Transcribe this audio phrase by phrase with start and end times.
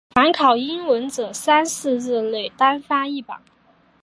[0.15, 3.39] 凡考英文者三四日内单发一榜。